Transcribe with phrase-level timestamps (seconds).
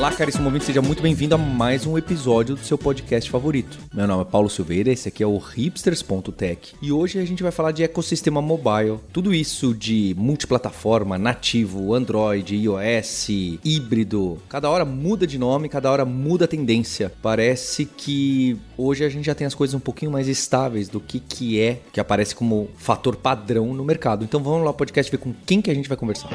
[0.00, 3.78] Olá, caríssimo ouvinte, seja muito bem-vindo a mais um episódio do seu podcast favorito.
[3.92, 7.52] Meu nome é Paulo Silveira, esse aqui é o hipsters.tech e hoje a gente vai
[7.52, 13.28] falar de ecossistema mobile, tudo isso de multiplataforma, nativo, Android, iOS,
[13.62, 14.38] híbrido.
[14.48, 17.12] Cada hora muda de nome, cada hora muda a tendência.
[17.20, 21.20] Parece que hoje a gente já tem as coisas um pouquinho mais estáveis do que
[21.20, 24.24] que é que aparece como fator padrão no mercado.
[24.24, 26.30] Então vamos lá, podcast, ver com quem que a gente vai conversar.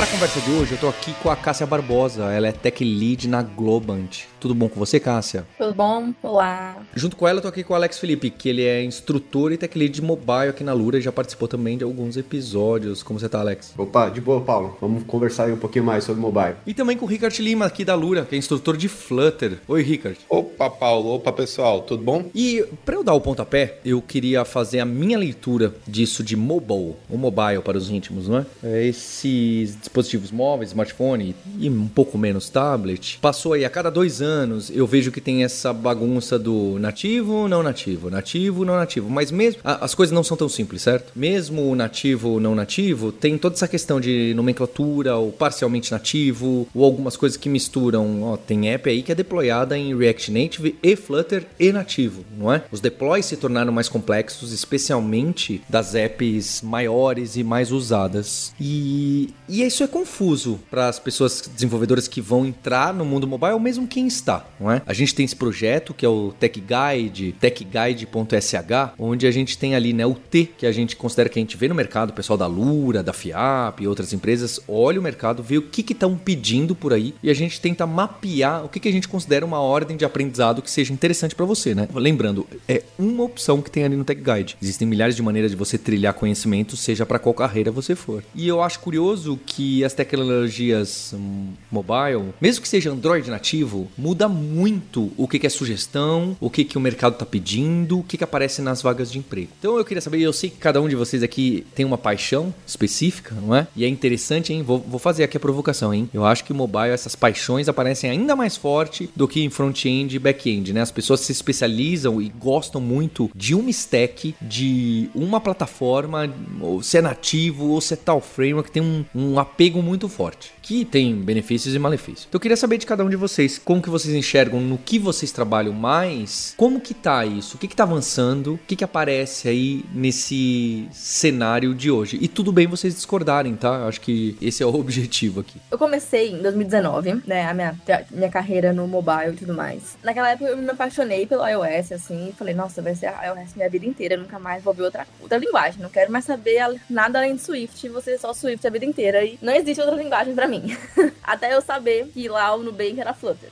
[0.00, 2.32] Para a conversa de hoje, eu tô aqui com a Cássia Barbosa.
[2.32, 4.22] Ela é Tech Lead na Globant.
[4.40, 5.44] Tudo bom com você, Cássia?
[5.58, 6.14] Tudo bom?
[6.22, 6.78] Olá.
[6.94, 9.58] Junto com ela, eu tô aqui com o Alex Felipe, que ele é instrutor e
[9.58, 13.02] Tech Lead de mobile aqui na Lura e já participou também de alguns episódios.
[13.02, 13.74] Como você tá, Alex?
[13.76, 14.78] Opa, de boa, Paulo.
[14.80, 16.54] Vamos conversar aí um pouquinho mais sobre mobile.
[16.66, 19.58] E também com o Rickard Lima, aqui da Lura, que é instrutor de Flutter.
[19.68, 20.18] Oi, Rickard.
[20.30, 21.10] Opa, Paulo.
[21.16, 21.82] Opa, pessoal.
[21.82, 22.24] Tudo bom?
[22.34, 26.94] E para eu dar o pontapé, eu queria fazer a minha leitura disso de mobile,
[27.10, 28.46] o mobile para os íntimos, não é?
[28.64, 33.18] é esses dispositivos móveis, smartphone e um pouco menos tablet.
[33.20, 37.62] Passou aí a cada dois anos, eu vejo que tem essa bagunça do nativo, não
[37.62, 39.10] nativo, nativo, não nativo.
[39.10, 41.12] Mas mesmo as coisas não são tão simples, certo?
[41.14, 46.84] Mesmo o nativo, não nativo, tem toda essa questão de nomenclatura, ou parcialmente nativo, ou
[46.84, 48.22] algumas coisas que misturam.
[48.22, 52.52] Ó, tem app aí que é deployada em React Native e Flutter e nativo, não
[52.52, 52.62] é?
[52.70, 58.52] Os deploys se tornaram mais complexos, especialmente das apps maiores e mais usadas.
[58.60, 63.52] E, e isso é confuso para as pessoas desenvolvedoras que vão entrar no mundo mobile,
[63.52, 64.82] ou mesmo quem está, não é?
[64.84, 68.54] A gente tem esse projeto que é o Tech Guide, techguide.sh,
[68.98, 71.56] onde a gente tem ali, né, o T, que a gente considera que a gente
[71.56, 75.42] vê no mercado, o pessoal da Lura, da FIAP e outras empresas, olha o mercado,
[75.42, 78.88] vê o que estão pedindo por aí e a gente tenta mapear o que, que
[78.88, 81.88] a gente considera uma ordem de aprendizado que seja interessante para você, né?
[81.94, 84.56] Lembrando, é uma opção que tem ali no Tech Guide.
[84.60, 88.24] Existem milhares de maneiras de você trilhar conhecimento, seja para qual carreira você for.
[88.34, 94.28] E eu acho curioso que as tecnologias hum, mobile, mesmo que seja Android nativo, muda
[94.28, 98.16] muito o que, que é sugestão, o que, que o mercado está pedindo, o que,
[98.16, 99.48] que aparece nas vagas de emprego.
[99.58, 102.54] Então eu queria saber, eu sei que cada um de vocês aqui tem uma paixão
[102.66, 103.66] específica, não é?
[103.74, 104.62] E é interessante, hein?
[104.62, 106.08] Vou, vou fazer aqui a provocação, hein?
[106.12, 110.18] Eu acho que mobile, essas paixões aparecem ainda mais forte do que em front-end e
[110.18, 110.80] back-end, né?
[110.80, 116.98] As pessoas se especializam e gostam muito de uma stack, de uma plataforma, ou se
[116.98, 121.16] é nativo, ou se é tal framework, tem um, um apego muito forte, que tem
[121.16, 122.26] benefícios e malefícios.
[122.28, 125.00] Então eu queria saber de cada um de vocês, como que vocês enxergam, no que
[125.00, 128.84] vocês trabalham mais, como que tá isso, o que que tá avançando, o que que
[128.84, 132.18] aparece aí nesse cenário de hoje.
[132.20, 133.80] E tudo bem vocês discordarem, tá?
[133.80, 135.60] Eu acho que esse é o objetivo aqui.
[135.72, 137.76] Eu comecei em 2019, né, a minha,
[138.12, 139.98] minha carreira no mobile e tudo mais.
[140.04, 143.68] Naquela época eu me apaixonei pelo iOS, assim, e falei, nossa, vai ser iOS minha
[143.68, 147.34] vida inteira, nunca mais vou ver outra, outra linguagem, não quero mais saber nada além
[147.34, 150.59] de Swift, você só Swift a vida inteira, e não existe outra linguagem para mim.
[151.22, 153.50] Até eu saber que lá o Nubank era Flutter.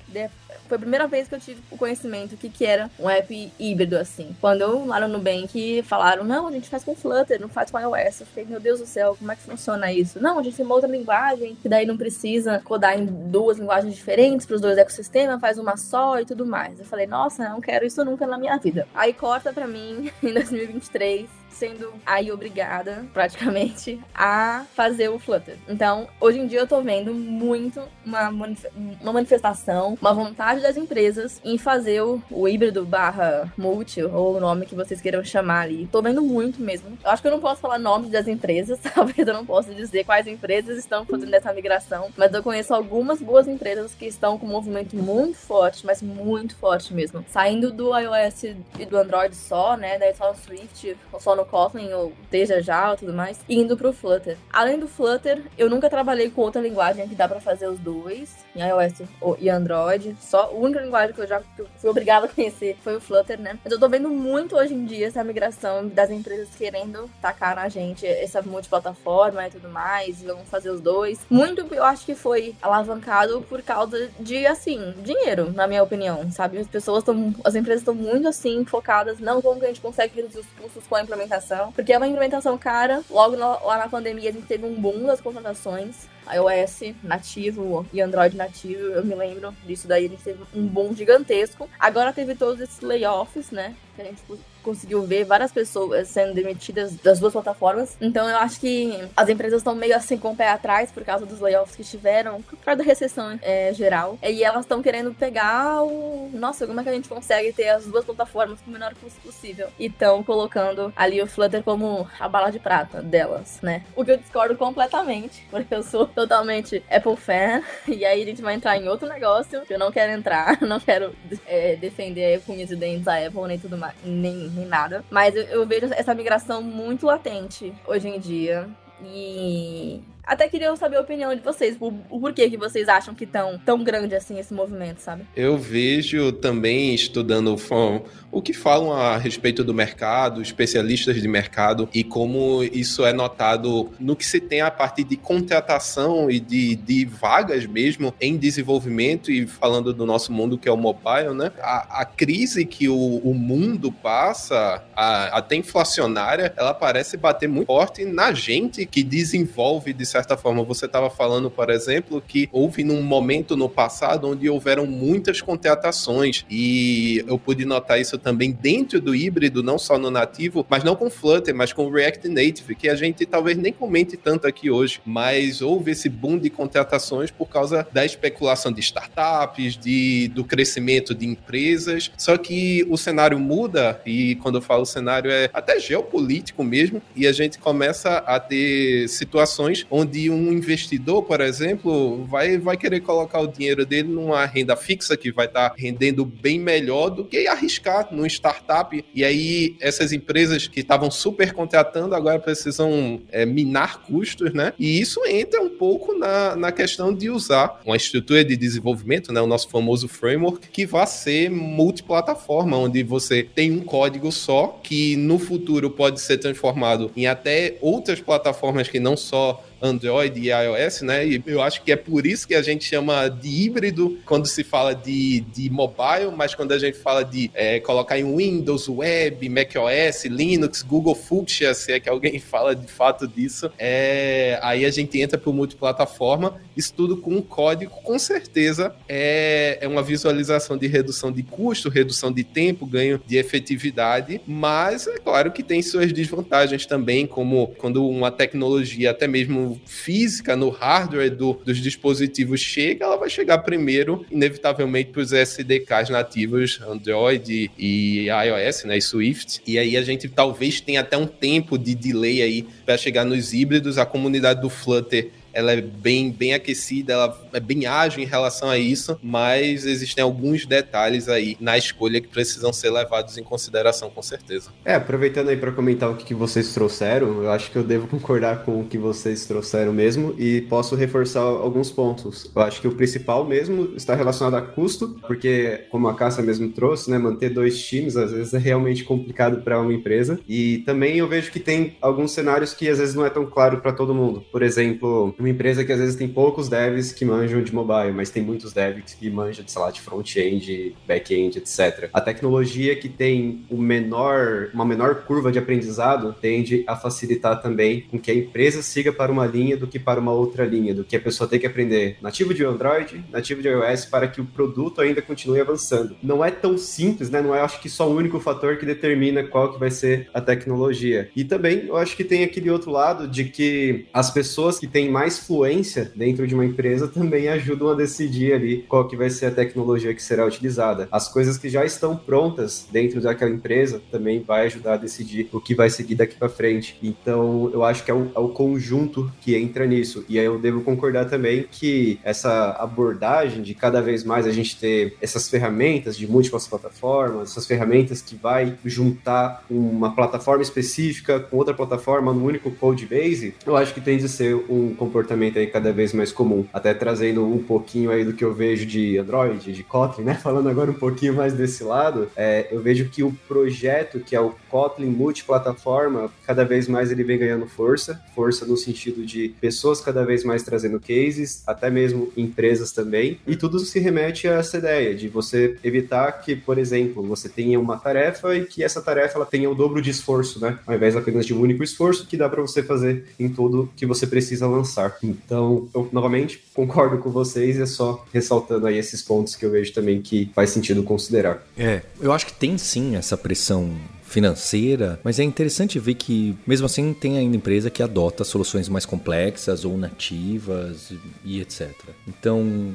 [0.69, 3.97] Foi a primeira vez que eu tive o conhecimento que, que era um app híbrido,
[3.97, 4.37] assim.
[4.39, 7.79] Quando eu lá no Nubank falaram, não, a gente faz com Flutter, não faz com
[7.79, 8.21] iOS.
[8.21, 10.21] Eu fiquei, meu Deus do céu, como é que funciona isso?
[10.21, 13.95] Não, a gente tem uma outra linguagem, que daí não precisa codar em duas linguagens
[13.95, 16.79] diferentes para os dois ecossistemas, faz uma só e tudo mais.
[16.79, 18.87] Eu falei, nossa, não quero isso nunca na minha vida.
[18.95, 25.57] Aí corta pra mim, em 2023, sendo aí obrigada, praticamente, a fazer o Flutter.
[25.69, 28.67] Então, hoje em dia eu tô vendo muito uma, manif
[29.01, 34.41] uma manifestação, uma vontade das empresas em fazer o, o híbrido barra multi, ou o
[34.41, 35.89] nome que vocês queiram chamar ali.
[35.91, 36.97] Tô vendo muito mesmo.
[37.03, 40.05] Eu acho que eu não posso falar nomes das empresas, talvez eu não possa dizer
[40.05, 44.47] quais empresas estão fazendo essa migração, mas eu conheço algumas boas empresas que estão com
[44.47, 47.25] um movimento muito forte, mas muito forte mesmo.
[47.29, 48.45] Saindo do iOS
[48.79, 52.61] e do Android só, né, daí só no Swift, ou só no Kotlin ou Teja
[52.61, 54.37] já e tudo mais, indo pro Flutter.
[54.53, 58.37] Além do Flutter, eu nunca trabalhei com outra linguagem que dá para fazer os dois,
[58.55, 59.03] em iOS
[59.39, 60.17] e Android.
[60.21, 61.41] Só a única linguagem que eu já
[61.77, 63.59] fui obrigada a conhecer foi o Flutter, né?
[63.63, 67.69] Mas eu tô vendo muito hoje em dia essa migração das empresas querendo tacar na
[67.69, 71.21] gente essa multiplataforma e tudo mais, e vamos fazer os dois.
[71.31, 76.59] Muito eu acho que foi alavancado por causa de, assim, dinheiro, na minha opinião, sabe?
[76.59, 80.17] As pessoas estão, as empresas estão muito assim focadas, não como que a gente consegue
[80.17, 81.28] reduzir os custos com a implementação,
[81.75, 83.03] porque é uma implementação cara.
[83.11, 88.37] Logo lá na pandemia a gente teve um boom das contratações iOS nativo e Android
[88.37, 91.69] nativo, eu me lembro disso daí, a gente teve um boom gigantesco.
[91.79, 93.75] Agora teve todos esses layoffs, né?
[93.99, 94.23] Que a gente
[94.63, 97.97] conseguiu ver várias pessoas sendo demitidas das duas plataformas.
[98.01, 101.27] Então eu acho que as empresas estão meio assim com o pé atrás por causa
[101.27, 104.19] dos layoffs que tiveram, por causa da recessão é, geral.
[104.23, 106.31] E elas estão querendo pegar o.
[106.33, 109.21] Nossa, como é que a gente consegue ter as duas plataformas com o menor custo
[109.21, 109.69] possível?
[109.79, 113.83] E estão colocando ali o Flutter como a bala de prata delas, né?
[113.97, 117.63] O que eu discordo completamente, porque eu sou totalmente Apple fan.
[117.99, 120.79] E aí a gente vai entrar em outro negócio que eu não quero entrar, não
[120.79, 121.15] quero
[121.47, 125.05] é, defender com os dentes a Apple nem tudo mais, nem nem nada.
[125.11, 128.69] Mas eu, eu vejo essa migração muito latente hoje em dia.
[129.05, 133.25] E até queria saber a opinião de vocês, o, o porquê que vocês acham que
[133.25, 135.23] tão, tão grande assim esse movimento, sabe?
[135.35, 141.89] Eu vejo também estudando o, o que falam a respeito do mercado, especialistas de mercado
[141.95, 146.77] e como isso é notado no que se tem a partir de contratação e de,
[146.77, 151.53] de vagas mesmo em desenvolvimento e falando do nosso mundo que é o mobile, né?
[151.59, 157.67] A, a crise que o, o mundo passa, a, até inflacionária, ela parece bater muito
[157.67, 160.63] forte na gente que desenvolve de certa forma.
[160.65, 166.45] Você estava falando, por exemplo, que houve num momento no passado onde houveram muitas contratações
[166.51, 170.97] e eu pude notar isso também dentro do híbrido, não só no nativo, mas não
[170.97, 175.01] com Flutter, mas com React Native, que a gente talvez nem comente tanto aqui hoje,
[175.05, 181.15] mas houve esse boom de contratações por causa da especulação de startups, de, do crescimento
[181.15, 182.11] de empresas.
[182.17, 187.27] Só que o cenário muda e quando eu falo cenário é até geopolítico mesmo e
[187.27, 193.01] a gente começa a ter situações onde onde um investidor, por exemplo, vai, vai querer
[193.01, 197.25] colocar o dinheiro dele numa renda fixa que vai estar tá rendendo bem melhor do
[197.25, 199.05] que arriscar num startup.
[199.15, 204.73] E aí, essas empresas que estavam super contratando agora precisam é, minar custos, né?
[204.79, 209.41] E isso entra um pouco na, na questão de usar uma estrutura de desenvolvimento, né?
[209.41, 215.17] O nosso famoso framework, que vai ser multiplataforma, onde você tem um código só que
[215.17, 221.03] no futuro pode ser transformado em até outras plataformas que não só Android e iOS,
[221.03, 221.27] né?
[221.27, 224.65] E eu acho que é por isso que a gente chama de híbrido quando se
[224.65, 229.49] fala de, de mobile, mas quando a gente fala de é, colocar em Windows, Web,
[229.49, 234.91] macOS, Linux, Google Fuchsia, se é que alguém fala de fato disso, é, aí a
[234.91, 240.03] gente entra para o multiplataforma, isso tudo com um código, com certeza é, é uma
[240.03, 245.63] visualização de redução de custo, redução de tempo, ganho de efetividade, mas é claro que
[245.63, 251.79] tem suas desvantagens também, como quando uma tecnologia, até mesmo física, no hardware do, dos
[251.79, 258.99] dispositivos chega, ela vai chegar primeiro, inevitavelmente, para os SDKs nativos Android e iOS, né,
[258.99, 259.61] e Swift.
[259.67, 263.53] E aí a gente talvez tenha até um tempo de delay aí para chegar nos
[263.53, 263.99] híbridos.
[263.99, 268.71] A comunidade do Flutter ela é bem, bem aquecida, ela é bem ágil em relação
[268.71, 274.09] a isso, mas existem alguns detalhes aí na escolha que precisam ser levados em consideração,
[274.09, 274.71] com certeza.
[274.85, 278.65] É, aproveitando aí para comentar o que vocês trouxeram, eu acho que eu devo concordar
[278.65, 282.49] com o que vocês trouxeram mesmo e posso reforçar alguns pontos.
[282.55, 286.69] Eu acho que o principal mesmo está relacionado a custo, porque, como a Cássia mesmo
[286.69, 290.39] trouxe, né, manter dois times às vezes é realmente complicado para uma empresa.
[290.49, 293.81] E também eu vejo que tem alguns cenários que às vezes não é tão claro
[293.81, 294.45] para todo mundo.
[294.53, 298.43] Por exemplo, empresa que às vezes tem poucos devs que manjam de mobile, mas tem
[298.43, 302.09] muitos devs que manjam de, sei lá, de front-end, back-end, etc.
[302.13, 308.03] A tecnologia que tem o menor, uma menor curva de aprendizado tende a facilitar também
[308.03, 311.05] com que a empresa siga para uma linha do que para uma outra linha, do
[311.05, 314.45] que a pessoa tem que aprender nativo de Android, nativo de iOS, para que o
[314.45, 316.17] produto ainda continue avançando.
[316.23, 317.41] Não é tão simples, né?
[317.41, 320.41] Não é, acho que, só o único fator que determina qual que vai ser a
[320.41, 321.31] tecnologia.
[321.35, 325.11] E também, eu acho que tem aquele outro lado de que as pessoas que têm
[325.11, 329.47] mais fluência dentro de uma empresa também ajudam a decidir ali qual que vai ser
[329.47, 331.09] a tecnologia que será utilizada.
[331.11, 335.61] As coisas que já estão prontas dentro daquela empresa também vai ajudar a decidir o
[335.61, 336.99] que vai seguir daqui para frente.
[337.03, 340.25] Então, eu acho que é o, é o, conjunto que entra nisso.
[340.29, 344.79] E aí eu devo concordar também que essa abordagem de cada vez mais a gente
[344.79, 351.57] ter essas ferramentas de múltiplas plataformas, essas ferramentas que vai juntar uma plataforma específica com
[351.57, 355.59] outra plataforma no único code base, eu acho que tende a ser um comportamento comportamento
[355.59, 356.65] aí cada vez mais comum.
[356.73, 360.35] Até trazendo um pouquinho aí do que eu vejo de Android, de Kotlin, né?
[360.43, 364.41] Falando agora um pouquinho mais desse lado, é, eu vejo que o projeto, que é
[364.41, 370.01] o Kotlin multiplataforma, cada vez mais ele vem ganhando força, força no sentido de pessoas
[370.01, 374.79] cada vez mais trazendo cases, até mesmo empresas também, e tudo se remete a essa
[374.79, 379.39] ideia de você evitar que, por exemplo, você tenha uma tarefa e que essa tarefa
[379.39, 380.79] ela tenha o dobro de esforço, né?
[380.87, 384.07] Ao invés apenas de um único esforço que dá para você fazer em tudo que
[384.07, 385.08] você precisa lançar.
[385.11, 385.39] Começar.
[385.45, 389.93] Então, eu novamente concordo com vocês, é só ressaltando aí esses pontos que eu vejo
[389.93, 391.67] também que faz sentido considerar.
[391.77, 393.91] É, eu acho que tem sim essa pressão
[394.29, 399.07] financeira, mas é interessante ver que, mesmo assim, tem ainda empresa que adota soluções mais
[399.07, 401.13] complexas ou nativas
[401.45, 401.91] e etc.
[402.27, 402.95] Então,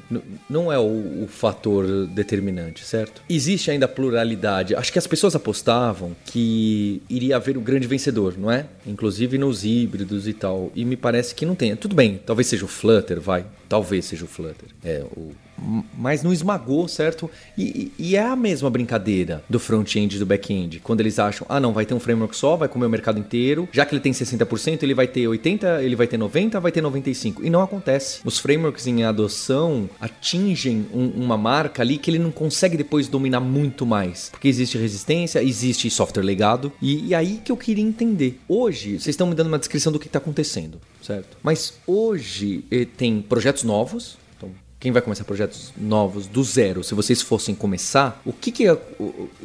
[0.50, 3.22] não é o, o, fator determinante, certo?
[3.28, 4.76] Existe ainda pluralidade.
[4.76, 8.68] Acho que as pessoas apostavam que iria haver um grande vencedor, não é?
[8.86, 10.72] Inclusive nos híbridos e tal.
[10.76, 11.76] E me parece que não tem.
[11.76, 13.46] Tudo bem, talvez seja o Flutter, vai.
[13.68, 14.70] Talvez seja o Flutter.
[14.84, 15.32] É, o
[15.98, 17.30] mas não esmagou, certo?
[17.58, 20.80] E, e, é a mesma brincadeira do front-end e do back-end.
[20.80, 23.68] Quando eles acham, ah, não, vai ter um framework só, vai comer o mercado inteiro.
[23.72, 26.82] Já que ele tem 60%, ele vai ter 80%, ele vai ter 90%, vai ter
[26.82, 27.38] 95%.
[27.44, 28.20] E não acontece.
[28.26, 33.40] Os frameworks em adoção atingem um, uma marca ali que ele não consegue depois dominar
[33.40, 34.30] muito mais.
[34.30, 36.72] Porque existe resistência, existe software legado.
[36.82, 38.40] E, e aí que eu queria entender.
[38.48, 41.38] Hoje, vocês estão me dando uma descrição do que está acontecendo, certo?
[41.42, 44.18] Mas hoje eh, tem projetos novos,
[44.84, 48.66] quem vai começar projetos novos do zero, se vocês fossem começar, o que, que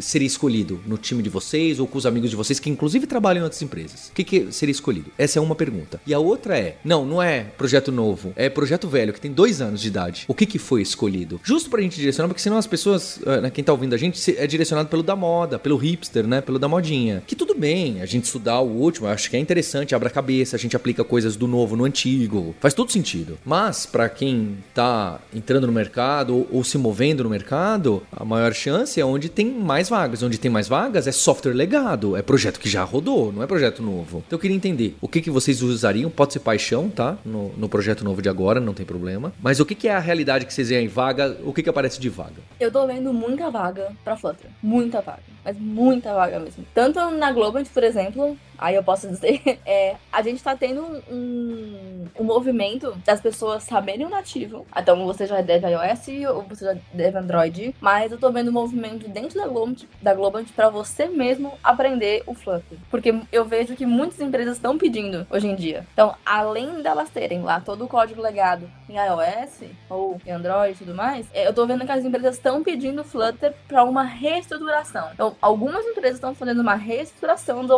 [0.01, 3.43] seria escolhido no time de vocês ou com os amigos de vocês que inclusive trabalham
[3.43, 4.09] em outras empresas?
[4.09, 5.13] O que, que seria escolhido?
[5.17, 6.01] Essa é uma pergunta.
[6.05, 9.61] E a outra é: não, não é projeto novo, é projeto velho que tem dois
[9.61, 10.25] anos de idade.
[10.27, 11.41] O que, que foi escolhido?
[11.45, 14.37] Justo pra gente direcionar, porque senão as pessoas, ah, né, quem tá ouvindo a gente,
[14.37, 16.41] é direcionado pelo da moda, pelo hipster, né?
[16.41, 17.23] Pelo da modinha.
[17.25, 20.57] Que tudo bem, a gente estudar o último, acho que é interessante, abre a cabeça,
[20.57, 22.57] a gente aplica coisas do novo no antigo.
[22.59, 23.39] Faz todo sentido.
[23.45, 28.53] Mas, para quem tá entrando no mercado ou, ou, se movendo no mercado, a maior
[28.53, 30.23] chance é onde tem mais vagas.
[30.23, 33.83] Onde tem mais vagas é software legado, é projeto que já rodou, não é projeto
[33.83, 34.23] novo.
[34.27, 37.17] Então eu queria entender o que, que vocês usariam, pode ser paixão, tá?
[37.25, 39.33] No, no projeto novo de agora, não tem problema.
[39.41, 41.71] Mas o que, que é a realidade que vocês veem em vaga, o que, que
[41.71, 42.41] aparece de vaga?
[42.59, 46.65] Eu tô vendo muita vaga pra Flutter, muita vaga, mas muita vaga mesmo.
[46.75, 52.07] Tanto na Globant, por exemplo, aí eu posso dizer, é, a gente tá tendo um,
[52.19, 54.67] um movimento das pessoas saberem o nativo.
[54.77, 58.53] Então você já deve iOS ou você já deve Android, mas eu tô vendo um
[58.53, 62.79] movimento dentro da Globant, da Globant para você mesmo aprender o Flutter.
[62.91, 65.87] Porque eu vejo que muitas empresas estão pedindo hoje em dia.
[65.93, 70.79] Então, além delas terem lá todo o código legado em iOS ou em Android e
[70.79, 75.09] tudo mais, é, eu tô vendo que as empresas estão pedindo Flutter para uma reestruturação.
[75.13, 77.71] Então, algumas empresas estão fazendo uma reestruturação dos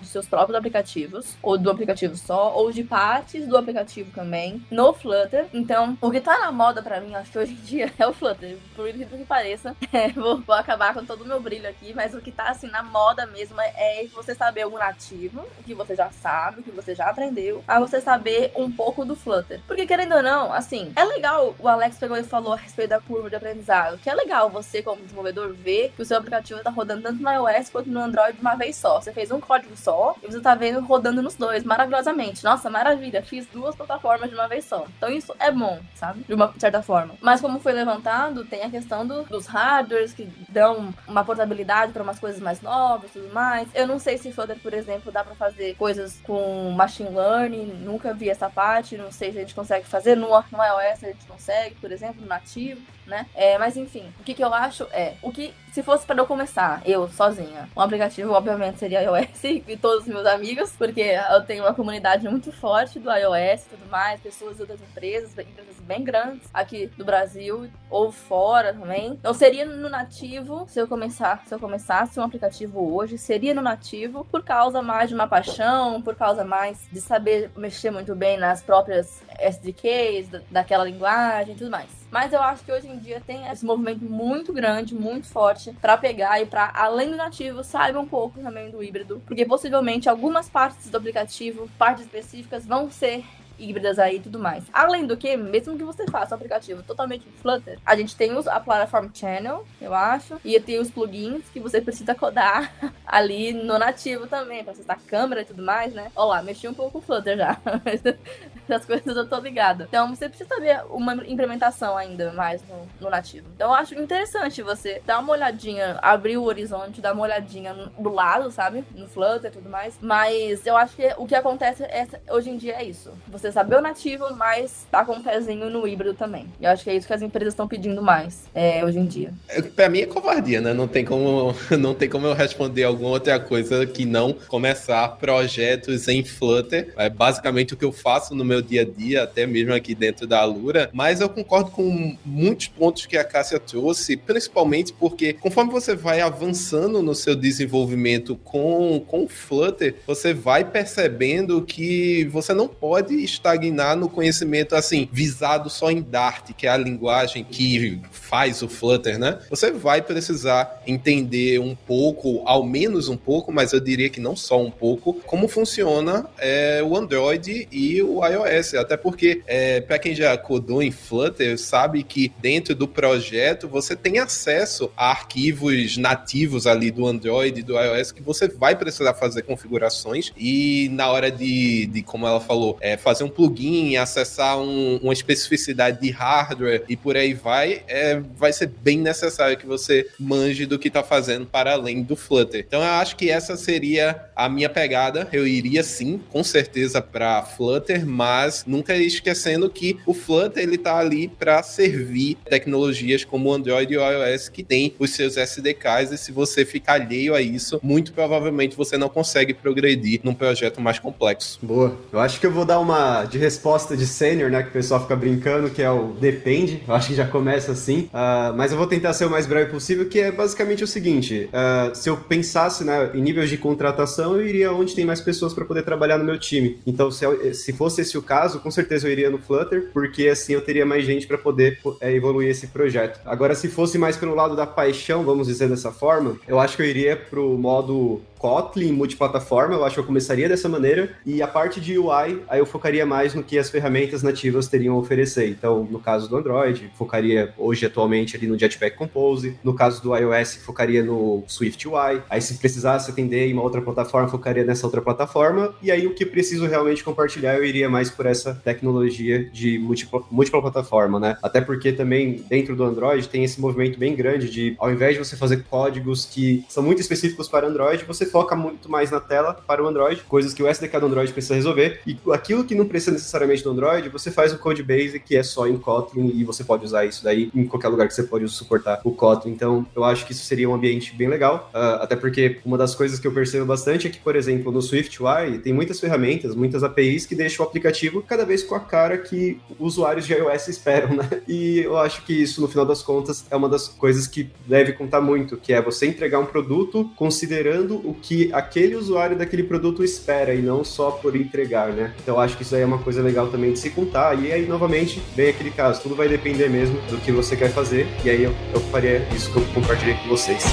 [0.00, 4.92] dos seus próprios aplicativos, ou do aplicativo só, ou de partes do aplicativo também, no
[4.92, 5.46] Flutter.
[5.52, 8.12] Então, o que tá na moda pra mim, acho que hoje em dia, é o
[8.12, 8.56] Flutter.
[8.74, 12.14] Por incrível que pareça, é, vou, vou, acabar com todo o meu brilho aqui, mas
[12.14, 15.94] o que tá assim na moda mesmo é, você saber o nativo, o que você
[15.94, 19.60] já sabe, o que você já aprendeu, a você saber um pouco do Flutter.
[19.66, 23.00] Porque querendo ou não, assim, é legal, o Alex pegou e falou a respeito da
[23.00, 26.70] curva de aprendizado, que é legal você, como desenvolvedor, ver que o seu aplicativo tá
[26.70, 29.00] rodando tanto no iOS quanto no Android de uma vez só.
[29.00, 32.44] Você fez um código só e você tá vendo rodando nos dois maravilhosamente.
[32.44, 34.86] Nossa, maravilha, fiz duas plataformas de uma vez só.
[34.96, 36.24] Então isso é bom, sabe?
[36.26, 37.14] De uma certa forma.
[37.20, 42.02] Mas como foi levantado, tem a questão do, dos hardwares que dão uma portabilidade para
[42.02, 43.68] umas coisas mais novas e tudo mais.
[43.74, 48.12] Eu não sei se Flutter, por exemplo, dá para fazer coisas com machine learning, nunca
[48.12, 50.16] vi essa parte, não sei se a gente consegue fazer.
[50.16, 53.26] No, no iOS a gente consegue, por exemplo, no nativo né?
[53.34, 56.26] É, mas enfim, o que, que eu acho é, o que se fosse para eu
[56.26, 61.42] começar, eu sozinha, um aplicativo obviamente seria iOS e todos os meus amigos, porque eu
[61.42, 65.76] tenho uma comunidade muito forte do iOS e tudo mais, pessoas de outras empresas, empresas
[65.80, 69.12] bem grandes aqui do Brasil ou fora também.
[69.12, 73.62] Então seria no nativo, se eu começar, se eu começasse um aplicativo hoje, seria no
[73.62, 78.38] nativo por causa mais de uma paixão, por causa mais de saber mexer muito bem
[78.38, 82.03] nas próprias SDKs daquela linguagem e tudo mais.
[82.14, 85.96] Mas eu acho que hoje em dia tem esse movimento muito grande, muito forte, para
[85.96, 89.20] pegar e para, além do nativo, saiba um pouco também do híbrido.
[89.26, 93.24] Porque possivelmente algumas partes do aplicativo, partes específicas, vão ser
[93.58, 94.62] híbridas aí e tudo mais.
[94.72, 98.46] Além do que, mesmo que você faça o aplicativo totalmente Flutter, a gente tem os,
[98.46, 102.72] a Platform Channel, eu acho, e tem os plugins que você precisa codar
[103.04, 106.12] ali no nativo também, pra acessar a câmera e tudo mais, né?
[106.14, 107.58] Olá, mexi um pouco com o Flutter já.
[108.74, 109.86] As coisas eu tô ligada.
[109.88, 113.46] Então você precisa saber uma implementação ainda mais no, no, nativo.
[113.54, 118.10] Então eu acho interessante você dar uma olhadinha, abrir o horizonte, dar uma olhadinha do
[118.10, 118.84] lado, sabe?
[118.94, 119.96] No Flutter e tudo mais.
[120.00, 123.12] Mas eu acho que o que acontece é, hoje em dia é isso.
[123.28, 126.46] Você você saber o nativo, mas tá com um pezinho no híbrido também.
[126.60, 129.32] Eu acho que é isso que as empresas estão pedindo mais é, hoje em dia.
[129.48, 130.72] É, pra mim é covardia, né?
[130.72, 136.08] Não tem, como, não tem como eu responder alguma outra coisa que não começar projetos
[136.08, 136.94] em Flutter.
[136.96, 139.94] É basicamente o que eu faço no meu meu dia a dia, até mesmo aqui
[139.96, 145.32] dentro da Alura, mas eu concordo com muitos pontos que a Cássia trouxe, principalmente porque
[145.32, 152.24] conforme você vai avançando no seu desenvolvimento com, com o Flutter, você vai percebendo que
[152.30, 157.42] você não pode estagnar no conhecimento assim, visado só em Dart, que é a linguagem
[157.42, 159.40] que faz o Flutter, né?
[159.50, 164.36] Você vai precisar entender um pouco, ao menos um pouco, mas eu diria que não
[164.36, 168.43] só um pouco, como funciona é, o Android e o iOS.
[168.78, 173.96] Até porque, é, para quem já codou em Flutter, sabe que dentro do projeto você
[173.96, 179.14] tem acesso a arquivos nativos ali do Android e do iOS que você vai precisar
[179.14, 184.58] fazer configurações e na hora de, de como ela falou, é, fazer um plugin, acessar
[184.58, 189.66] um, uma especificidade de hardware e por aí vai, é, vai ser bem necessário que
[189.66, 192.64] você manje do que está fazendo para além do Flutter.
[192.66, 195.28] Então eu acho que essa seria a minha pegada.
[195.32, 198.33] Eu iria sim, com certeza, para Flutter, mas
[198.66, 204.48] nunca esquecendo que o Flutter ele tá ali para servir tecnologias como Android e iOS
[204.48, 208.96] que tem os seus SDKs e se você ficar alheio a isso, muito provavelmente você
[208.96, 211.58] não consegue progredir num projeto mais complexo.
[211.62, 211.96] Boa.
[212.12, 215.00] Eu acho que eu vou dar uma de resposta de sênior, né, que o pessoal
[215.00, 216.82] fica brincando, que é o depende.
[216.86, 218.08] Eu acho que já começa assim.
[218.12, 221.48] Uh, mas eu vou tentar ser o mais breve possível, que é basicamente o seguinte:
[221.52, 225.52] uh, se eu pensasse né, em níveis de contratação, eu iria onde tem mais pessoas
[225.52, 226.78] para poder trabalhar no meu time.
[226.86, 227.24] Então, se,
[227.54, 230.84] se fosse esse o caso, com certeza eu iria no Flutter, porque assim eu teria
[230.84, 233.20] mais gente para poder é, evoluir esse projeto.
[233.24, 236.82] Agora, se fosse mais pelo lado da paixão, vamos dizer dessa forma, eu acho que
[236.82, 241.48] eu iria pro modo Kotlin multiplataforma, eu acho que eu começaria dessa maneira, e a
[241.48, 245.48] parte de UI, aí eu focaria mais no que as ferramentas nativas teriam a oferecer.
[245.48, 250.14] Então, no caso do Android, focaria hoje atualmente ali no Jetpack Compose, no caso do
[250.14, 254.86] iOS, focaria no Swift UI, aí se precisasse atender em uma outra plataforma, focaria nessa
[254.86, 259.42] outra plataforma, e aí o que preciso realmente compartilhar, eu iria mais por essa tecnologia
[259.54, 261.38] de múltipla, múltipla plataforma, né?
[261.42, 265.24] Até porque também dentro do Android tem esse movimento bem grande de, ao invés de
[265.24, 269.56] você fazer códigos que são muito específicos para Android, você foca muito mais na tela
[269.64, 272.00] para o Android, coisas que o SDK do Android precisa resolver.
[272.04, 275.42] E aquilo que não precisa necessariamente do Android, você faz o code base que é
[275.44, 278.48] só em Kotlin e você pode usar isso daí em qualquer lugar que você pode
[278.48, 279.52] suportar o Kotlin.
[279.52, 281.70] Então, eu acho que isso seria um ambiente bem legal.
[281.72, 284.82] Uh, até porque uma das coisas que eu percebo bastante é que, por exemplo, no
[284.82, 288.80] Swift UI tem muitas ferramentas, muitas APIs que deixam o aplicativo cada vez com a
[288.80, 291.40] cara que usuários de iOS esperam, né?
[291.46, 294.92] E eu acho que isso, no final das contas, é uma das coisas que deve
[294.92, 300.02] contar muito, que é você entregar um produto considerando o que aquele usuário daquele produto
[300.02, 302.14] espera e não só por entregar, né?
[302.22, 304.42] Então acho que isso aí é uma coisa legal também de se contar.
[304.42, 308.06] E aí, novamente, vem aquele caso, tudo vai depender mesmo do que você quer fazer.
[308.24, 310.64] E aí eu, eu faria isso que eu compartilhei com vocês.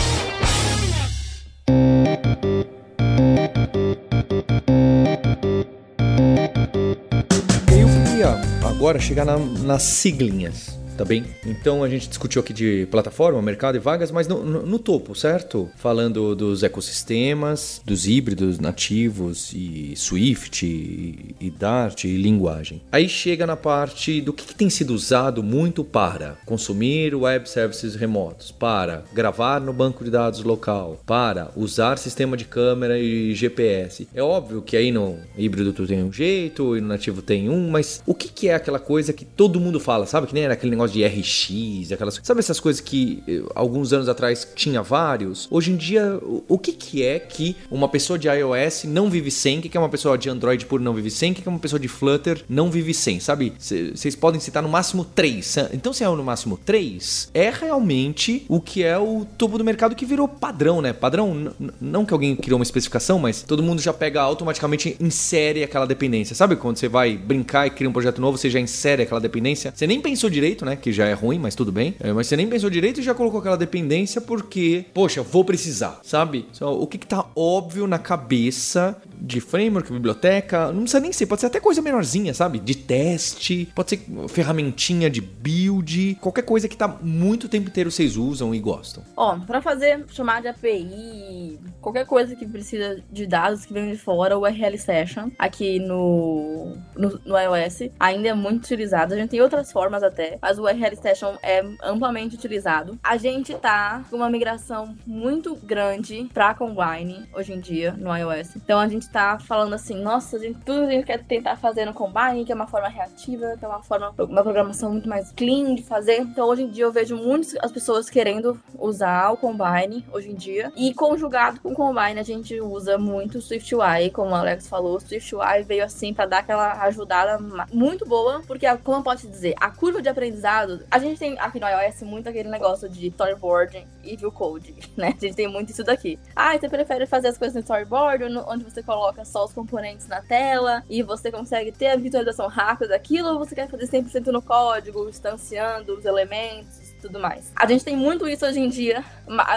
[7.67, 8.29] Eu queria
[8.65, 10.70] agora chegar na, nas siglinhas
[11.01, 11.25] tá bem?
[11.43, 15.15] Então a gente discutiu aqui de plataforma, mercado e vagas, mas no, no, no topo,
[15.15, 15.67] certo?
[15.75, 22.83] Falando dos ecossistemas, dos híbridos nativos e Swift e, e Dart e linguagem.
[22.91, 27.95] Aí chega na parte do que, que tem sido usado muito para consumir web services
[27.95, 34.07] remotos, para gravar no banco de dados local, para usar sistema de câmera e GPS.
[34.13, 37.71] É óbvio que aí no híbrido tu tem um jeito e no nativo tem um,
[37.71, 40.27] mas o que, que é aquela coisa que todo mundo fala, sabe?
[40.27, 42.19] Que nem era aquele negócio de RX, aquelas.
[42.23, 45.47] Sabe essas coisas que eh, alguns anos atrás tinha vários?
[45.49, 49.59] Hoje em dia, o que, que é que uma pessoa de iOS não vive sem?
[49.59, 51.31] O que, que é uma pessoa de Android por não vive sem?
[51.31, 53.19] O que, que é uma pessoa de Flutter não vive sem?
[53.19, 53.53] Sabe?
[53.59, 55.55] Vocês podem citar no máximo três.
[55.73, 59.95] Então, se é no máximo três, é realmente o que é o topo do mercado
[59.95, 60.93] que virou padrão, né?
[60.93, 65.85] Padrão, não que alguém criou uma especificação, mas todo mundo já pega automaticamente insere aquela
[65.85, 66.35] dependência.
[66.35, 69.73] Sabe quando você vai brincar e cria um projeto novo, você já insere aquela dependência?
[69.75, 70.75] Você nem pensou direito, né?
[70.81, 71.95] Que já é ruim, mas tudo bem.
[71.99, 75.99] É, mas você nem pensou direito e já colocou aquela dependência porque, poxa, vou precisar,
[76.03, 76.45] sabe?
[76.53, 81.27] Então, o que, que tá óbvio na cabeça de framework, biblioteca, não precisa nem ser,
[81.27, 82.59] pode ser até coisa menorzinha, sabe?
[82.59, 88.17] De teste, pode ser ferramentinha de build, qualquer coisa que tá muito tempo inteiro vocês
[88.17, 89.03] usam e gostam.
[89.15, 93.97] Ó, para fazer chamar de API, qualquer coisa que precisa de dados que vem de
[93.97, 99.13] fora, o URL Session aqui no, no, no iOS ainda é muito utilizado.
[99.13, 102.97] A gente tem outras formas até, mas o URL Session é amplamente utilizado.
[103.03, 108.55] A gente tá com uma migração muito grande para Combine hoje em dia no iOS.
[108.55, 111.85] Então a gente tá falando assim, nossa, a gente, tudo a gente quer tentar fazer
[111.85, 115.31] no Combine, que é uma forma reativa, que é uma forma, uma programação muito mais
[115.31, 116.19] clean de fazer.
[116.19, 120.35] Então hoje em dia eu vejo muitas as pessoas querendo usar o Combine hoje em
[120.35, 124.67] dia e conjugado com o Combine a gente usa muito o SwiftUI, como o Alex
[124.67, 127.37] falou, o SwiftUI veio assim para dar aquela ajudada
[127.71, 131.59] muito boa, porque como eu posso dizer, a curva de aprendizado, a gente tem aqui
[131.59, 135.13] no iOS muito aquele negócio de storyboarding e view code, né?
[135.17, 136.19] A gente tem muito isso daqui.
[136.35, 140.21] Ah, você prefere fazer as coisas no storyboard, onde você coloca só os componentes na
[140.21, 144.41] tela e você consegue ter a visualização rápida daquilo, ou você quer fazer 100% no
[144.41, 147.51] código, instanciando os elementos, tudo mais.
[147.55, 149.03] A gente tem muito isso hoje em dia.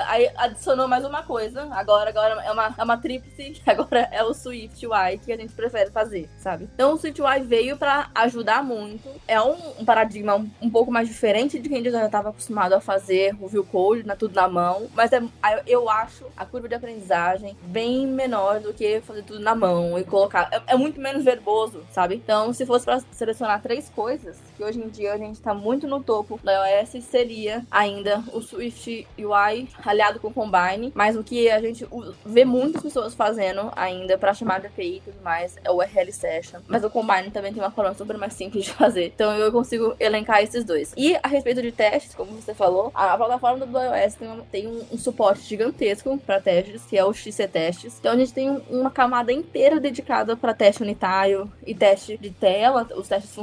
[0.09, 1.69] Aí adicionou mais uma coisa.
[1.73, 5.53] Agora, agora é uma, é uma tríplice, agora é o Swift UI que a gente
[5.53, 6.69] prefere fazer, sabe?
[6.75, 9.09] Então o Swift UI veio para ajudar muito.
[9.29, 12.81] É um, um paradigma um, um, pouco mais diferente de quem já estava acostumado a
[12.81, 14.89] fazer o view code, na, tudo na mão.
[14.95, 15.23] Mas é,
[15.67, 20.05] eu acho a curva de aprendizagem bem menor do que fazer tudo na mão e
[20.05, 20.49] colocar.
[20.51, 22.15] É, é muito menos verboso, sabe?
[22.15, 25.87] Então, se fosse para selecionar três coisas, que hoje em dia a gente tá muito
[25.87, 27.34] no topo da iOS, seria
[27.70, 31.87] ainda o Swift UI aliado com o Combine, mas o que a gente
[32.25, 36.12] vê muitas pessoas fazendo ainda para chamar de API e tudo mais é o URL
[36.12, 36.61] Session.
[36.66, 39.07] Mas o Combine também tem uma forma super mais simples de fazer.
[39.07, 40.92] Então eu consigo elencar esses dois.
[40.97, 44.85] E a respeito de testes, como você falou, a plataforma do iOS tem, tem um,
[44.92, 47.97] um, suporte gigantesco para testes, que é o XC Testes.
[47.99, 52.87] Então a gente tem uma camada inteira dedicada para teste unitário e teste de tela,
[52.97, 53.35] os testes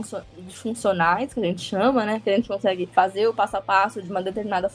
[0.50, 2.22] funcionais que a gente chama, né?
[2.24, 4.72] Que a gente consegue fazer o passo a passo passo de uma determinada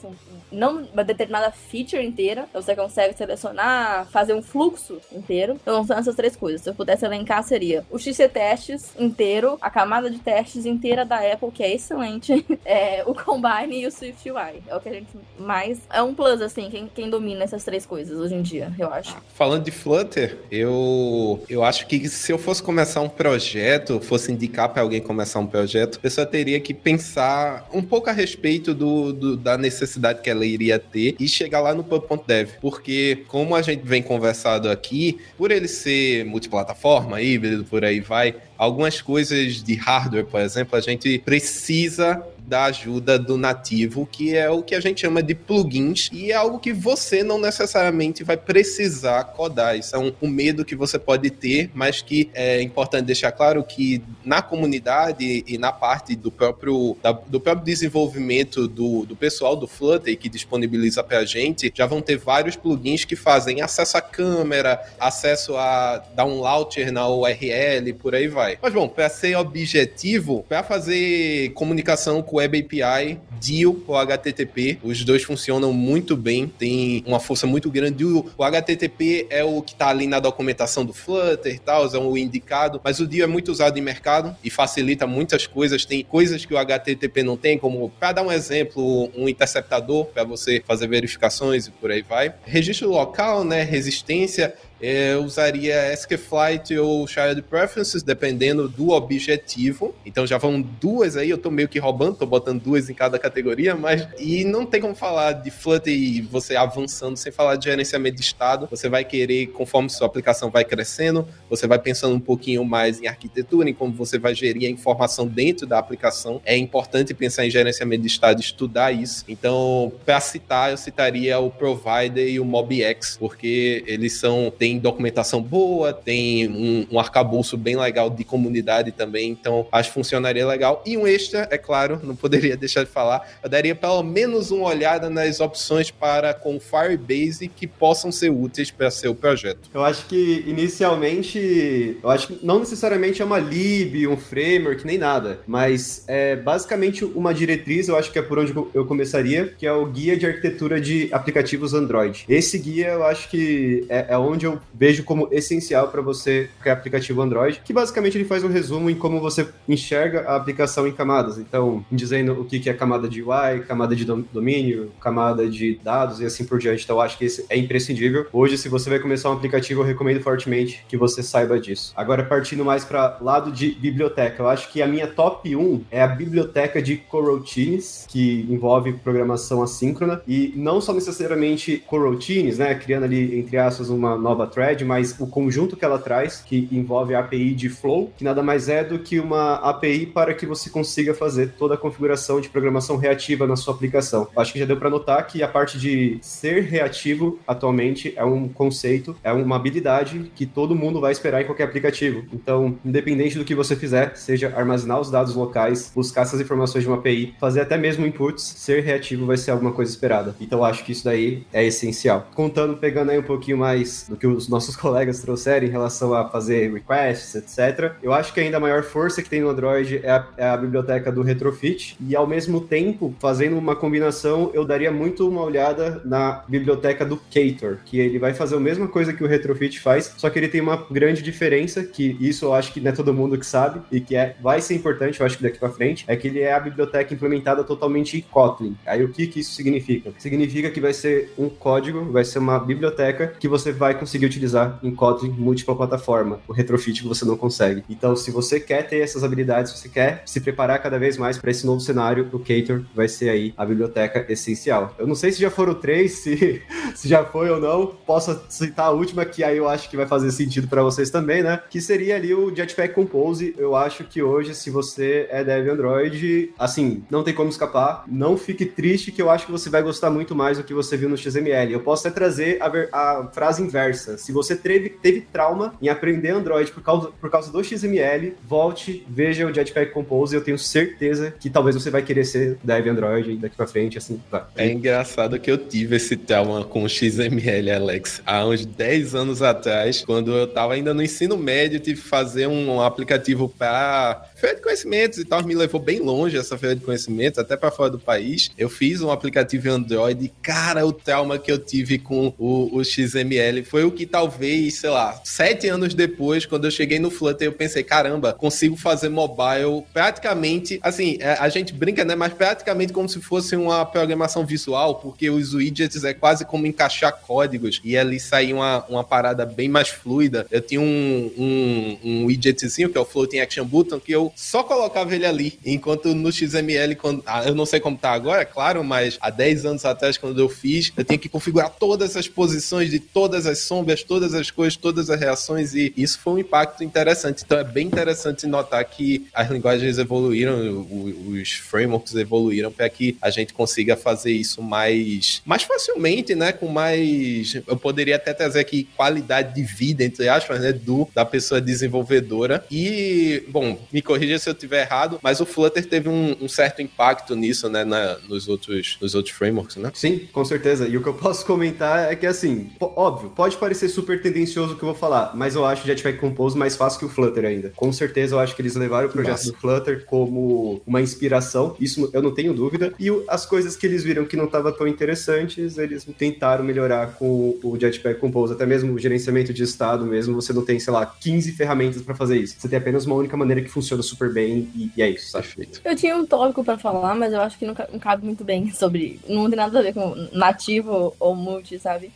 [0.51, 5.57] não uma determinada feature inteira, então você consegue selecionar, fazer um fluxo inteiro.
[5.61, 6.61] Então são essas três coisas.
[6.61, 11.19] Se eu pudesse elencar seria o XC testes inteiro, a camada de testes inteira da
[11.19, 14.61] Apple que é excelente, é, o Combine e o Swift UI.
[14.67, 15.07] É o que a gente
[15.39, 18.91] mais é um plus assim, quem, quem domina essas três coisas hoje em dia, eu
[18.91, 19.15] acho.
[19.33, 24.69] Falando de Flutter, eu eu acho que se eu fosse começar um projeto, fosse indicar
[24.69, 28.96] para alguém começar um projeto, a pessoa teria que pensar um pouco a respeito do
[29.11, 32.49] do, da necessidade que ela iria ter e chegar lá no pub.dev.
[32.61, 38.35] Porque, como a gente vem conversado aqui, por ele ser multiplataforma, híbrido, por aí vai,
[38.57, 44.49] algumas coisas de hardware, por exemplo, a gente precisa da ajuda do nativo, que é
[44.49, 48.37] o que a gente chama de plugins, e é algo que você não necessariamente vai
[48.37, 49.77] precisar codar.
[49.77, 53.61] Isso é um, um medo que você pode ter, mas que é importante deixar claro
[53.63, 59.55] que na comunidade e na parte do próprio, da, do próprio desenvolvimento do, do pessoal
[59.55, 63.97] do Flutter que disponibiliza para a gente, já vão ter vários plugins que fazem acesso
[63.97, 68.57] à câmera, acesso a dar um launcher na URL, por aí vai.
[68.61, 74.79] Mas bom, para ser objetivo, para fazer comunicação com Web API, DIL ou HTTP.
[74.83, 78.05] Os dois funcionam muito bem, tem uma força muito grande.
[78.05, 82.17] O, HTTP é o que está ali na documentação do Flutter e tal, é o
[82.17, 85.85] indicado, mas o DIL é muito usado em mercado e facilita muitas coisas.
[85.85, 90.23] Tem coisas que o HTTP não tem, como, para dar um exemplo, um interceptador para
[90.23, 92.33] você fazer verificações e por aí vai.
[92.45, 99.95] Registro local, né, resistência, eu usaria SQFlight ou Shared Preferences, dependendo do objetivo.
[100.05, 103.17] Então já vão duas aí, eu tô meio que roubando, tô botando duas em cada
[103.17, 104.07] categoria, mas.
[104.19, 108.21] E não tem como falar de Flutter e você avançando sem falar de gerenciamento de
[108.21, 108.67] estado.
[108.69, 113.07] Você vai querer, conforme sua aplicação vai crescendo, você vai pensando um pouquinho mais em
[113.07, 116.41] arquitetura, em como você vai gerir a informação dentro da aplicação.
[116.45, 119.23] É importante pensar em gerenciamento de estado, estudar isso.
[119.27, 125.41] Então, para citar, eu citaria o Provider e o MobX, porque eles são tem documentação
[125.41, 130.81] boa, tem um, um arcabouço bem legal de comunidade também, então acho que funcionaria legal.
[130.85, 134.67] E um extra, é claro, não poderia deixar de falar, eu daria pelo menos uma
[134.67, 139.69] olhada nas opções para com Firebase que possam ser úteis para seu projeto.
[139.73, 144.97] Eu acho que inicialmente, eu acho que não necessariamente é uma lib, um framework, nem
[144.97, 149.65] nada, mas é basicamente uma diretriz, eu acho que é por onde eu começaria, que
[149.65, 152.25] é o guia de arquitetura de aplicativos Android.
[152.27, 156.73] Esse guia eu acho que é, é onde eu vejo como essencial para você criar
[156.73, 160.91] aplicativo Android, que basicamente ele faz um resumo em como você enxerga a aplicação em
[160.91, 161.37] camadas.
[161.37, 166.25] Então, dizendo o que é camada de UI, camada de domínio, camada de dados e
[166.25, 166.83] assim por diante.
[166.83, 168.25] Então, acho que esse é imprescindível.
[168.31, 171.93] Hoje, se você vai começar um aplicativo, eu recomendo fortemente que você saiba disso.
[171.95, 176.01] Agora, partindo mais para lado de biblioteca, eu acho que a minha top 1 é
[176.01, 183.03] a biblioteca de coroutines, que envolve programação assíncrona e não só necessariamente coroutines, né, criando
[183.03, 187.19] ali entre aspas uma nova thread, mas o conjunto que ela traz, que envolve a
[187.19, 191.13] API de Flow, que nada mais é do que uma API para que você consiga
[191.13, 194.27] fazer toda a configuração de programação reativa na sua aplicação.
[194.35, 198.47] Acho que já deu para notar que a parte de ser reativo atualmente é um
[198.47, 202.23] conceito, é uma habilidade que todo mundo vai esperar em qualquer aplicativo.
[202.33, 206.89] Então, independente do que você fizer, seja armazenar os dados locais, buscar essas informações de
[206.89, 210.35] uma API, fazer até mesmo inputs, ser reativo vai ser alguma coisa esperada.
[210.39, 212.27] Então, acho que isso daí é essencial.
[212.33, 216.29] Contando, pegando aí um pouquinho mais do que os nossos colegas trouxeram em relação a
[216.29, 217.93] fazer requests, etc.
[218.01, 220.57] Eu acho que ainda a maior força que tem no Android é a, é a
[220.57, 226.01] biblioteca do Retrofit e ao mesmo tempo, fazendo uma combinação, eu daria muito uma olhada
[226.05, 230.13] na biblioteca do Cater, que ele vai fazer a mesma coisa que o Retrofit faz,
[230.17, 233.13] só que ele tem uma grande diferença, que isso eu acho que não é todo
[233.13, 236.05] mundo que sabe, e que é, vai ser importante, eu acho que daqui para frente,
[236.07, 238.75] é que ele é a biblioteca implementada totalmente em Kotlin.
[238.85, 240.13] Aí o que que isso significa?
[240.17, 244.79] Significa que vai ser um código, vai ser uma biblioteca que você vai conseguir utilizar
[244.83, 247.83] em Kotlin múltipla plataforma, o Retrofit que você não consegue.
[247.89, 251.37] Então, se você quer ter essas habilidades, se você quer se preparar cada vez mais
[251.37, 254.95] para esse novo cenário, o Cater vai ser aí a biblioteca essencial.
[254.97, 256.61] Eu não sei se já foram três, se,
[256.95, 260.07] se já foi ou não, posso citar a última, que aí eu acho que vai
[260.07, 261.61] fazer sentido para vocês também, né?
[261.69, 263.55] Que seria ali o Jetpack Compose.
[263.57, 268.03] Eu acho que hoje, se você é dev Android, assim, não tem como escapar.
[268.07, 270.97] Não fique triste, que eu acho que você vai gostar muito mais do que você
[270.97, 271.73] viu no XML.
[271.73, 274.16] Eu posso até trazer a, a frase inversa.
[274.17, 279.05] Se você teve, teve trauma em aprender Android por causa, por causa do XML, volte,
[279.09, 280.35] veja o Jetpack Compose.
[280.35, 284.21] Eu tenho certeza que talvez você vai querer ser dev Android daqui para frente, assim.
[284.29, 284.49] Tá.
[284.55, 289.41] É engraçado que eu tive esse trauma com o XML, Alex há uns 10 anos
[289.41, 294.55] atrás, quando eu estava ainda no ensino médio, tive que fazer um aplicativo para feira
[294.55, 295.43] de conhecimentos e tal.
[295.43, 298.51] Me levou bem longe essa feira de conhecimentos, até para fora do país.
[298.57, 302.83] Eu fiz um aplicativo Android e, cara, o trauma que eu tive com o, o
[302.83, 307.47] XML foi o que talvez, sei lá, sete anos depois, quando eu cheguei no Flutter,
[307.47, 312.13] eu pensei, caramba, consigo fazer mobile praticamente, assim, é, a gente brinca, né?
[312.13, 317.11] Mas praticamente como se fosse uma programação visual, porque os widgets é quase como encaixar
[317.25, 320.45] códigos e ali sair uma, uma parada bem mais fluida.
[320.51, 324.63] Eu tinha um, um, um widgetzinho, que é o Floating Action Button, que eu só
[324.63, 325.59] colocava ele ali.
[325.65, 329.29] Enquanto no XML, quando, ah, eu não sei como tá agora, é claro, mas há
[329.29, 333.45] 10 anos atrás, quando eu fiz, eu tinha que configurar todas as posições de todas
[333.45, 337.43] as sombras, todas as coisas, todas as reações, e isso foi um impacto interessante.
[337.45, 340.87] Então é bem interessante notar que as linguagens evoluíram,
[341.29, 346.51] os frameworks evoluíram para que a gente consiga fazer isso mais, mais facilmente, né?
[346.51, 347.55] Com mais.
[347.67, 350.71] Eu poderia até trazer aqui qualidade de vida, entre aspas, né?
[350.71, 352.65] Do, da pessoa desenvolvedora.
[352.71, 356.81] E, bom, me corrija se eu estiver errado, mas o Flutter teve um, um certo
[356.81, 359.91] impacto nisso, né, na, nos, outros, nos outros frameworks, né?
[359.93, 360.87] Sim, com certeza.
[360.87, 364.77] E o que eu posso comentar é que, assim, óbvio, pode parecer super tendencioso o
[364.77, 367.45] que eu vou falar, mas eu acho o Jetpack Compose mais fácil que o Flutter
[367.45, 367.73] ainda.
[367.75, 369.51] Com certeza, eu acho que eles levaram o projeto Nossa.
[369.51, 374.03] do Flutter como uma inspiração, isso eu não tenho dúvida, e as coisas que eles
[374.03, 378.93] viram que não estavam tão interessantes, eles tentaram melhorar com o Jetpack Compose, até mesmo
[378.93, 382.55] o gerenciamento de estado mesmo, você não tem, sei lá, 15 ferramentas para fazer isso.
[382.57, 385.47] Você tem apenas uma única maneira que funciona super bem e, e é isso, sabe?
[385.47, 385.81] Feito.
[385.83, 388.71] Eu tinha um tópico para falar, mas eu acho que não, não cabe muito bem
[388.73, 389.19] sobre.
[389.27, 392.11] Não tem nada a ver com nativo ou multi, sabe?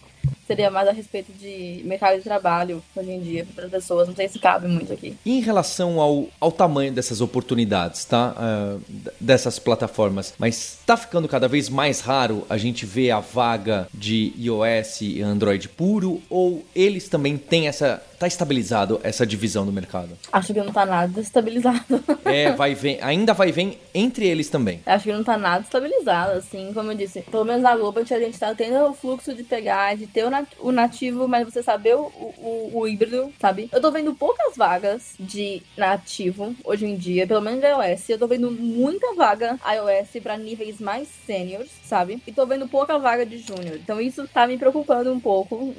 [0.51, 4.07] Seria mais a respeito de mercado de trabalho hoje em dia para as pessoas.
[4.09, 5.15] Não sei se cabe muito aqui.
[5.25, 8.35] E em relação ao, ao tamanho dessas oportunidades, tá?
[8.37, 8.81] Uh,
[9.19, 14.33] dessas plataformas, mas está ficando cada vez mais raro a gente ver a vaga de
[14.37, 20.09] iOS e Android puro ou eles também têm essa tá estabilizado essa divisão do mercado?
[20.31, 22.03] Acho que não tá nada estabilizado.
[22.23, 24.79] É, vai ver, ainda vai ver entre eles também.
[24.85, 27.21] Acho que não tá nada estabilizado, assim, como eu disse.
[27.23, 30.29] Pelo menos na Globo a gente tá tendo o fluxo de pegar, de ter o
[30.71, 33.69] nativo, mas você saber o, o, o híbrido, sabe?
[33.71, 38.09] Eu tô vendo poucas vagas de nativo hoje em dia, pelo menos de iOS.
[38.09, 42.21] Eu tô vendo muita vaga iOS para níveis mais sêniores, sabe?
[42.25, 43.75] E tô vendo pouca vaga de júnior.
[43.75, 45.73] Então isso tá me preocupando um pouco.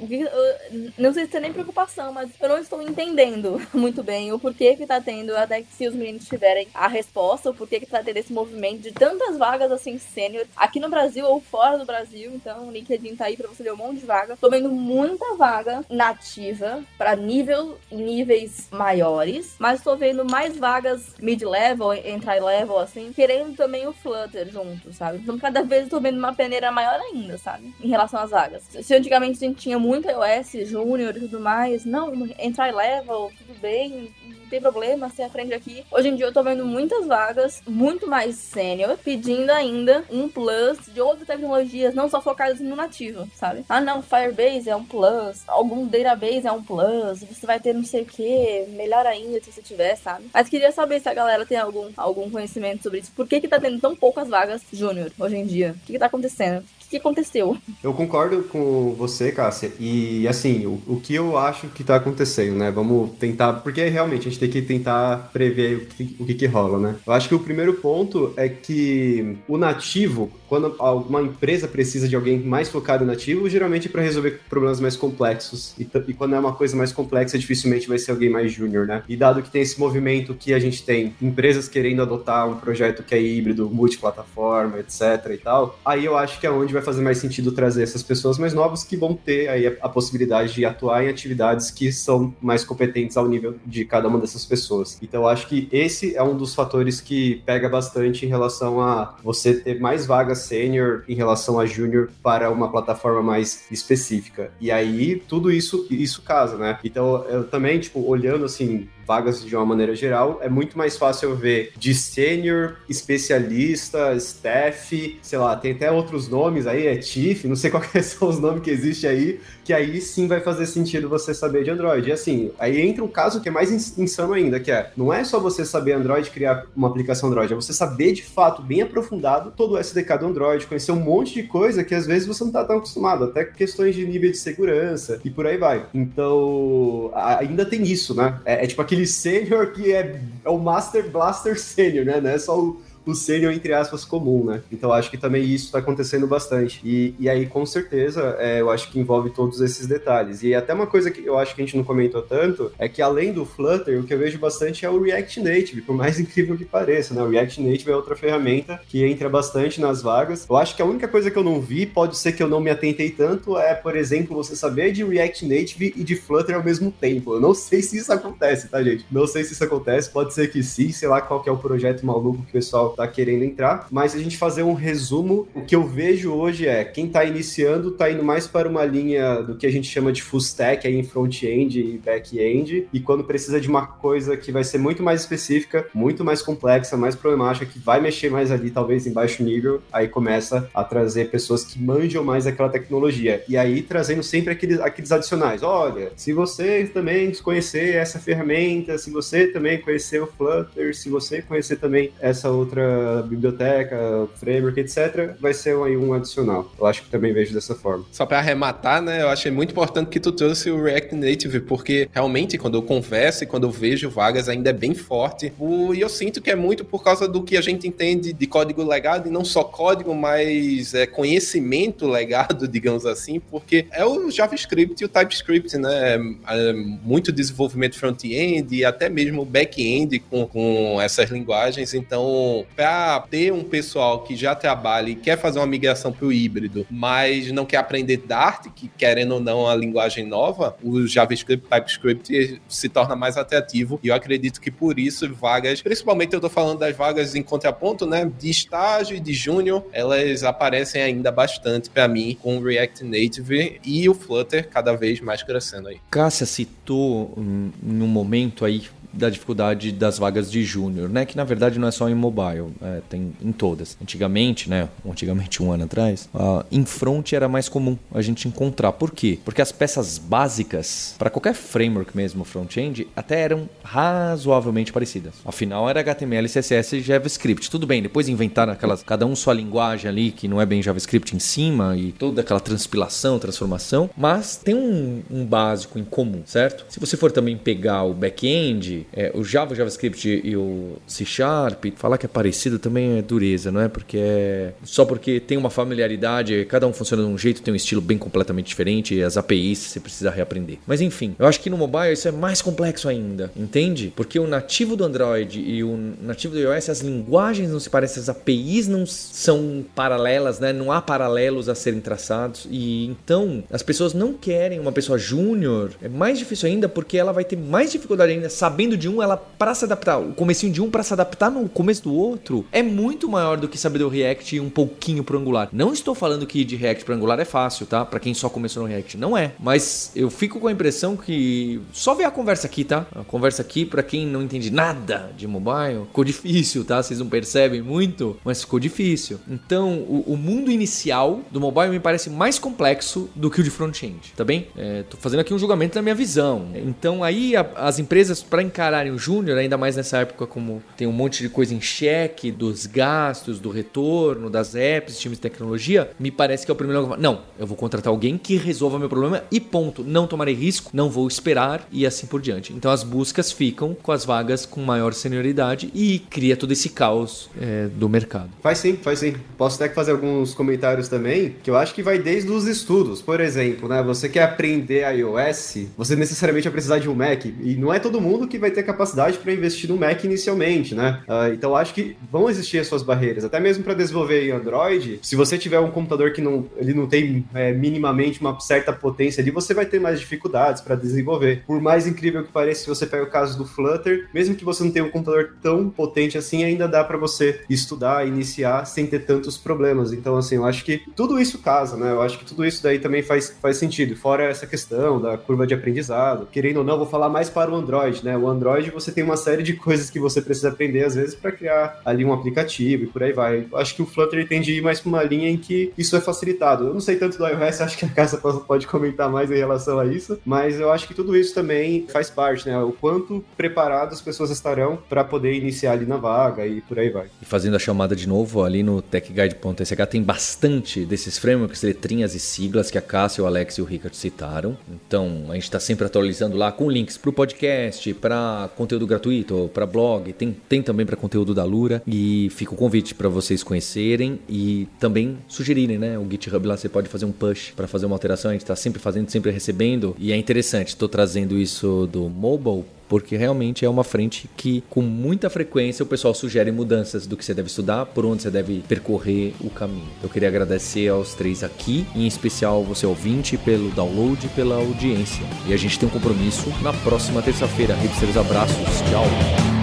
[0.97, 4.75] Não sei se tem nem preocupação, mas eu não estou entendendo muito bem o porquê
[4.75, 8.03] que tá tendo, até que se os meninos tiverem a resposta, o porquê que tá
[8.03, 12.31] tendo esse movimento de tantas vagas assim sênior aqui no Brasil ou fora do Brasil.
[12.33, 14.37] Então o LinkedIn tá aí pra você ver um monte de vaga.
[14.39, 21.93] Tô vendo muita vaga nativa para nível níveis maiores, mas tô vendo mais vagas mid-level,
[21.93, 25.17] entry-level, assim, querendo também o Flutter junto, sabe?
[25.17, 27.73] Então cada vez tô vendo uma peneira maior ainda, sabe?
[27.81, 28.63] Em relação às vagas.
[28.81, 33.59] Se antigamente a gente tinha muito iOS, Júnior e tudo mais, não, entrar level, tudo
[33.59, 34.13] bem,
[34.53, 35.83] tem problema, você aprende aqui.
[35.91, 40.77] Hoje em dia eu tô vendo muitas vagas, muito mais sênior, pedindo ainda um plus
[40.93, 43.65] de outras tecnologias, não só focadas no nativo, sabe?
[43.67, 47.83] Ah, não, Firebase é um plus, algum database é um plus, você vai ter não
[47.83, 50.29] sei o que, melhor ainda se você tiver, sabe?
[50.31, 53.11] Mas queria saber se a galera tem algum, algum conhecimento sobre isso.
[53.15, 55.71] Por que que tá tendo tão poucas vagas júnior hoje em dia?
[55.71, 56.63] O que que tá acontecendo?
[56.93, 57.57] Que aconteceu.
[57.83, 59.71] Eu concordo com você, Cássia.
[59.79, 62.71] E assim, o, o que eu acho que tá acontecendo, né?
[62.71, 63.53] Vamos tentar.
[63.53, 66.95] Porque realmente a gente tem que tentar prever o que, o que, que rola, né?
[67.05, 72.15] Eu acho que o primeiro ponto é que o nativo, quando alguma empresa precisa de
[72.15, 75.73] alguém mais focado no nativo, geralmente é para resolver problemas mais complexos.
[75.79, 79.03] E, e, quando é uma coisa mais complexa, dificilmente vai ser alguém mais júnior, né?
[79.09, 83.01] E dado que tem esse movimento que a gente tem empresas querendo adotar um projeto
[83.01, 85.01] que é híbrido, multiplataforma, etc
[85.31, 88.37] e tal, aí eu acho que é onde vai fazer mais sentido trazer essas pessoas
[88.37, 92.33] mais novas que vão ter aí a, a possibilidade de atuar em atividades que são
[92.41, 94.97] mais competentes ao nível de cada uma dessas pessoas.
[95.01, 99.53] Então, acho que esse é um dos fatores que pega bastante em relação a você
[99.53, 104.51] ter mais vagas sênior em relação a júnior para uma plataforma mais específica.
[104.59, 106.79] E aí, tudo isso, isso casa, né?
[106.83, 111.35] Então, eu também, tipo, olhando assim, vagas de uma maneira geral, é muito mais fácil
[111.35, 117.55] ver de sênior, especialista, staff, sei lá, tem até outros nomes aí, é chief, não
[117.55, 121.33] sei quais são os nomes que existem aí, que aí sim vai fazer sentido você
[121.33, 122.09] saber de Android.
[122.09, 125.23] E assim, aí entra um caso que é mais insano ainda, que é, não é
[125.23, 129.53] só você saber Android criar uma aplicação Android, é você saber de fato, bem aprofundado,
[129.55, 132.51] todo o SDK do Android, conhecer um monte de coisa que às vezes você não
[132.51, 135.85] tá tão acostumado, até questões de nível de segurança e por aí vai.
[135.93, 138.39] Então, ainda tem isso, né?
[138.45, 142.19] É, é tipo aquele sênior que é, é o Master Blaster Sênior, né?
[142.19, 144.61] Não é só o o sênior, entre aspas, comum, né?
[144.71, 146.81] Então acho que também isso está acontecendo bastante.
[146.83, 150.43] E, e aí, com certeza, é, eu acho que envolve todos esses detalhes.
[150.43, 153.01] E até uma coisa que eu acho que a gente não comentou tanto é que
[153.01, 156.57] além do Flutter, o que eu vejo bastante é o React Native, por mais incrível
[156.57, 157.21] que pareça, né?
[157.21, 160.45] O React Native é outra ferramenta que entra bastante nas vagas.
[160.49, 162.59] Eu acho que a única coisa que eu não vi, pode ser que eu não
[162.59, 166.63] me atentei tanto, é, por exemplo, você saber de React Native e de Flutter ao
[166.63, 167.33] mesmo tempo.
[167.33, 169.05] Eu não sei se isso acontece, tá, gente?
[169.11, 171.57] Não sei se isso acontece, pode ser que sim, sei lá qual que é o
[171.57, 175.61] projeto maluco que o pessoal tá querendo entrar, mas a gente fazer um resumo, o
[175.61, 179.55] que eu vejo hoje é quem tá iniciando tá indo mais para uma linha do
[179.55, 183.59] que a gente chama de full stack aí em front-end e back-end, e quando precisa
[183.59, 187.79] de uma coisa que vai ser muito mais específica, muito mais complexa, mais problemática, que
[187.79, 192.23] vai mexer mais ali, talvez em baixo nível, aí começa a trazer pessoas que manjam
[192.23, 193.43] mais aquela tecnologia.
[193.47, 195.63] E aí trazendo sempre aqueles, aqueles adicionais.
[195.63, 201.41] Olha, se você também conhecer essa ferramenta, se você também conhecer o Flutter, se você
[201.41, 202.82] conhecer também essa outra
[203.27, 206.71] biblioteca, framework, etc., vai ser aí um adicional.
[206.79, 208.05] Eu acho que também vejo dessa forma.
[208.11, 212.09] Só para arrematar, né, eu achei muito importante que tu trouxe o React Native, porque
[212.11, 215.51] realmente quando eu converso e quando eu vejo vagas ainda é bem forte.
[215.93, 218.83] e eu sinto que é muito por causa do que a gente entende de código
[218.83, 225.01] legado, e não só código, mas é, conhecimento legado, digamos assim, porque é o JavaScript
[225.01, 226.15] e o TypeScript, né?
[226.47, 231.93] É, é muito desenvolvimento front-end e até mesmo back-end com, com essas linguagens.
[231.93, 236.33] Então, para ter um pessoal que já trabalha e quer fazer uma migração para o
[236.33, 241.67] híbrido, mas não quer aprender Dart, que querendo ou não a linguagem nova, o JavaScript,
[241.69, 243.99] TypeScript se torna mais atrativo.
[244.03, 248.05] E eu acredito que por isso vagas, principalmente eu estou falando das vagas em contraponto,
[248.05, 253.03] né, de estágio e de júnior, elas aparecem ainda bastante para mim com o React
[253.03, 255.97] Native e o Flutter cada vez mais crescendo aí.
[256.09, 258.83] Cássia citou um, num momento aí
[259.13, 261.25] da dificuldade das vagas de júnior, né?
[261.25, 263.97] Que na verdade não é só em mobile, é, tem em todas.
[264.01, 264.89] Antigamente, né?
[265.07, 268.91] Antigamente um ano atrás, uh, em front era mais comum a gente encontrar.
[268.93, 269.39] Por quê?
[269.45, 275.35] Porque as peças básicas para qualquer framework mesmo front-end até eram razoavelmente parecidas.
[275.45, 277.69] Afinal era HTML, CSS e JavaScript.
[277.69, 281.35] Tudo bem, depois inventaram aquelas cada um sua linguagem ali que não é bem JavaScript
[281.35, 286.85] em cima e toda aquela transpilação, transformação, mas tem um, um básico em comum, certo?
[286.89, 291.25] Se você for também pegar o back-end é, o Java, o JavaScript e o C
[291.25, 293.87] Sharp, falar que é parecido também é dureza, não é?
[293.87, 297.77] Porque é só porque tem uma familiaridade, cada um funciona de um jeito, tem um
[297.77, 300.77] estilo bem completamente diferente, as APIs você precisa reaprender.
[300.85, 304.13] Mas enfim, eu acho que no mobile isso é mais complexo ainda, entende?
[304.15, 308.21] Porque o nativo do Android e o nativo do iOS, as linguagens não se parecem,
[308.21, 310.73] as APIs não são paralelas, né?
[310.73, 315.91] Não há paralelos a serem traçados e então as pessoas não querem uma pessoa júnior.
[316.01, 319.37] É mais difícil ainda porque ela vai ter mais dificuldade ainda sabendo de um, ela
[319.37, 322.81] para se adaptar, o comecinho de um para se adaptar no começo do outro, é
[322.81, 325.69] muito maior do que saber do React e um pouquinho pro Angular.
[325.71, 328.05] Não estou falando que de React para Angular é fácil, tá?
[328.05, 329.53] Para quem só começou no React, não é.
[329.59, 333.05] Mas eu fico com a impressão que só ver a conversa aqui, tá?
[333.15, 337.01] A conversa aqui para quem não entende nada de mobile, ficou difícil, tá?
[337.01, 339.39] Vocês não percebem muito, mas ficou difícil.
[339.47, 343.69] Então, o, o mundo inicial do mobile me parece mais complexo do que o de
[343.69, 344.67] front-end, tá bem?
[344.77, 346.67] É, tô fazendo aqui um julgamento da minha visão.
[346.75, 351.07] Então, aí a, as empresas para encararem o júnior, ainda mais nessa época como tem
[351.07, 356.11] um monte de coisa em xeque dos gastos, do retorno, das apps, times de tecnologia,
[356.19, 357.15] me parece que é o primeiro.
[357.17, 360.03] Não, eu vou contratar alguém que resolva meu problema e ponto.
[360.03, 362.73] Não tomarei risco, não vou esperar e assim por diante.
[362.73, 367.49] Então as buscas ficam com as vagas com maior senioridade e cria todo esse caos
[367.59, 368.49] é, do mercado.
[368.61, 369.35] Faz sim, faz sim.
[369.57, 373.21] Posso até fazer alguns comentários também, que eu acho que vai desde os estudos.
[373.21, 374.03] Por exemplo, né?
[374.03, 377.45] Você quer aprender iOS, você necessariamente vai precisar de um Mac.
[377.45, 381.21] E não é todo mundo que vai ter capacidade para investir no Mac inicialmente, né?
[381.27, 383.45] Uh, então acho que vão existir as suas barreiras.
[383.45, 387.07] Até mesmo para desenvolver em Android, se você tiver um computador que não, ele não
[387.07, 391.63] tem é, minimamente uma certa potência ali, você vai ter mais dificuldades para desenvolver.
[391.65, 394.83] Por mais incrível que pareça, se você pega o caso do Flutter, mesmo que você
[394.83, 399.19] não tenha um computador tão potente assim, ainda dá para você estudar, iniciar sem ter
[399.19, 400.11] tantos problemas.
[400.13, 402.11] Então, assim, eu acho que tudo isso casa, né?
[402.11, 404.15] Eu acho que tudo isso daí também faz, faz sentido.
[404.15, 406.47] Fora essa questão da curva de aprendizado.
[406.51, 408.37] Querendo ou não, vou falar mais para o Android, né?
[408.37, 411.51] O Android você tem uma série de coisas que você precisa aprender, às vezes, para
[411.51, 413.67] criar ali um aplicativo e por aí vai.
[413.73, 416.21] Acho que o Flutter tende a ir mais para uma linha em que isso é
[416.21, 416.87] facilitado.
[416.87, 419.99] Eu não sei tanto do iOS, acho que a casa pode comentar mais em relação
[419.99, 422.77] a isso, mas eu acho que tudo isso também faz parte, né?
[422.79, 427.09] O quanto preparadas as pessoas estarão para poder iniciar ali na vaga e por aí
[427.09, 427.27] vai.
[427.41, 432.39] E fazendo a chamada de novo, ali no techguide.sh tem bastante desses frameworks, letrinhas e
[432.39, 434.77] siglas que a Cássia, o Alex e o Ricardo citaram.
[434.89, 438.42] Então, a gente está sempre atualizando lá com links para o podcast, para
[438.75, 442.01] conteúdo gratuito, para blog, tem, tem também para conteúdo da Lura.
[442.07, 446.17] E fica o convite para vocês conhecerem e também sugerirem, né?
[446.17, 448.75] O GitHub lá você pode fazer um push para fazer uma alteração, a gente está
[448.75, 450.15] sempre fazendo, sempre recebendo.
[450.19, 452.83] E é interessante, estou trazendo isso do mobile
[453.13, 457.45] porque realmente é uma frente que com muita frequência o pessoal sugere mudanças do que
[457.45, 460.09] você deve estudar, por onde você deve percorrer o caminho.
[460.23, 465.45] Eu queria agradecer aos três aqui, em especial você ouvinte pelo download e pela audiência.
[465.67, 467.93] E a gente tem um compromisso na próxima terça-feira.
[467.93, 469.82] Hipsters, abraços, tchau.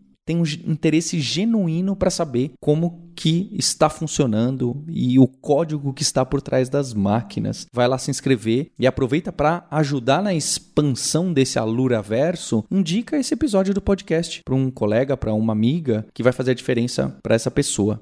[0.31, 6.25] tem um interesse genuíno para saber como que está funcionando e o código que está
[6.25, 7.67] por trás das máquinas.
[7.73, 12.63] Vai lá se inscrever e aproveita para ajudar na expansão desse Alura Verso.
[12.71, 16.55] Indica esse episódio do podcast para um colega, para uma amiga que vai fazer a
[16.55, 18.01] diferença para essa pessoa.